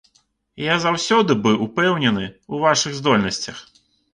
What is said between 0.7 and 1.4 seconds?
заўсёды